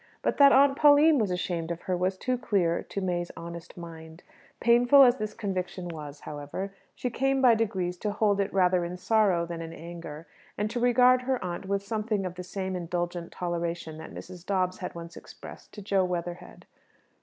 [0.23, 4.23] But that Aunt Pauline was ashamed of her was too clear to May's honest mind.
[4.59, 8.97] Painful as this conviction was, however, she came by degrees to hold it rather in
[8.97, 10.25] sorrow than in anger,
[10.57, 14.43] and to regard her aunt with something of the same indulgent toleration that Mrs.
[14.43, 16.65] Dobbs had once expressed to Jo Weatherhead.